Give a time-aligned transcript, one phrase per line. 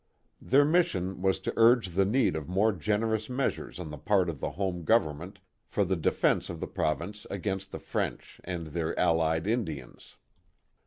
[0.41, 4.39] Their mission was to urge the need of more generous measures on the part of
[4.39, 9.45] the home government for the defence of the province against the French and their allied
[9.45, 10.17] Indians.